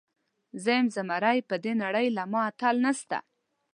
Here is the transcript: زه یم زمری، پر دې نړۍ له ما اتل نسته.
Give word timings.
زه 0.63 0.71
یم 0.77 0.87
زمری، 0.95 1.39
پر 1.49 1.57
دې 1.63 1.73
نړۍ 1.83 2.07
له 2.17 2.23
ما 2.31 2.41
اتل 2.49 2.75
نسته. 2.85 3.17